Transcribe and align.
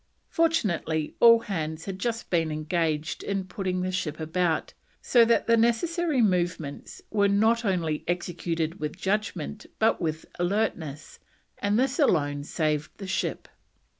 Fortunately 0.29 1.13
all 1.19 1.41
hands 1.41 1.85
had 1.85 1.99
just 1.99 2.31
been 2.31 2.51
engaged 2.51 3.21
in 3.23 3.43
putting 3.43 3.81
the 3.81 3.91
ship 3.91 4.19
about, 4.19 4.73
"so 4.99 5.23
that 5.25 5.45
the 5.45 5.55
necessary 5.55 6.23
movements 6.23 7.03
were 7.11 7.27
not 7.27 7.63
only 7.63 8.03
executed 8.07 8.79
with 8.79 8.97
judgment 8.97 9.67
but 9.77 10.01
with 10.01 10.25
alertness, 10.39 11.19
and 11.59 11.77
this 11.77 11.99
alone 11.99 12.43
saved 12.43 12.97
the 12.97 13.05
ship." 13.05 13.47